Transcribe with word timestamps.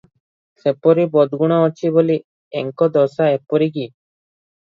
ସେପରି 0.61 1.03
ବଦ୍ଗୁଣ 1.15 1.59
ଅଛି 1.65 1.91
ବୋଲି 1.97 2.15
ଏଙ୍କ 2.61 2.87
ଦଶା 2.95 3.27
ଏପରି 3.35 3.67
କି? 3.77 3.85